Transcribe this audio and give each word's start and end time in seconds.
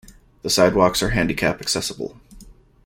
The 0.41 0.49
sidewalks 0.49 1.03
are 1.03 1.11
handicap 1.11 1.61
accessible. 1.61 2.19